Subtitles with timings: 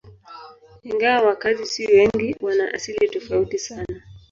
[0.89, 4.01] Ingawa wakazi si wengi, wana asili tofauti sana.